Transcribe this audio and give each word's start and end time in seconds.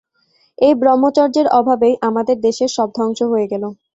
এই 0.57 0.73
ব্রহ্মচর্যের 0.81 1.47
অভাবেই 1.59 1.95
আমাদের 2.09 2.37
দেশের 2.41 2.69
সব 2.77 2.87
ধ্বংস 2.97 3.19
হয়ে 3.31 3.47
গেল। 3.51 3.63